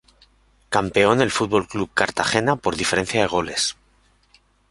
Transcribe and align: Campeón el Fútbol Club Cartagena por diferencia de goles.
Campeón 0.69 1.21
el 1.21 1.29
Fútbol 1.29 1.67
Club 1.67 1.91
Cartagena 1.93 2.55
por 2.55 2.75
diferencia 2.75 3.21
de 3.21 3.27
goles. 3.27 3.77